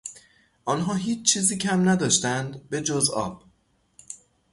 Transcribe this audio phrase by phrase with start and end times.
[0.65, 3.43] آنها هیچ چیزی کم نداشتند بجز آب